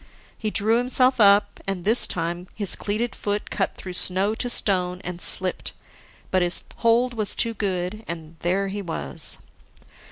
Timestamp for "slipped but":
5.21-6.41